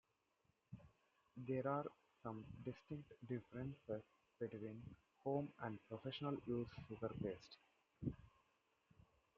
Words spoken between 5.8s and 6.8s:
professional-use